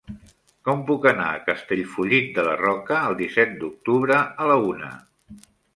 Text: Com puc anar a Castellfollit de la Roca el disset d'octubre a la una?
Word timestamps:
Com 0.69 0.79
puc 0.87 1.05
anar 1.09 1.27
a 1.33 1.43
Castellfollit 1.51 2.33
de 2.39 2.47
la 2.49 2.57
Roca 2.65 2.99
el 3.11 3.21
disset 3.23 3.57
d'octubre 3.61 4.21
a 4.47 4.53
la 4.53 4.63
una? 4.75 4.93